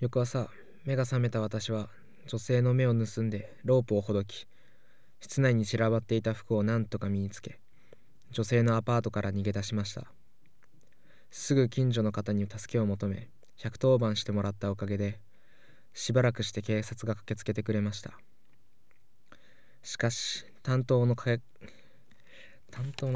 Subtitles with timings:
[0.00, 0.48] 翌朝
[0.84, 1.88] 目が覚めた私は
[2.28, 4.46] 女性の目を盗んでロープをほどき
[5.18, 7.58] 室内に散らばっていた服を何とか身につけ
[8.30, 10.04] 女性のアパートから逃げ出しました。
[11.30, 15.18] すぐ近所の方に助けを求め110番してもらったおかげで
[15.94, 18.12] しばらくして警察が駆けつけてくれました。
[19.82, 21.36] しかし担当のか
[22.70, 23.14] 担当の